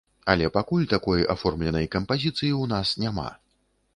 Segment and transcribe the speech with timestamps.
[0.33, 3.29] Але пакуль такой аформленай кампазіцыі ў нас няма.